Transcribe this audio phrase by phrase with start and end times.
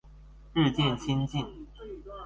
[0.55, 1.45] 日漸親近